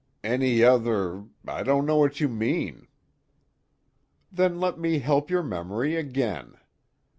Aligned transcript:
"Any 0.23 0.63
other 0.63 1.25
I 1.47 1.61
don't 1.61 1.85
know 1.85 1.97
what 1.97 2.19
you 2.19 2.27
mean." 2.27 2.87
"Then 4.31 4.59
let 4.59 4.79
me 4.79 4.97
help 4.97 5.29
your 5.29 5.43
memory 5.43 5.95
again. 5.95 6.57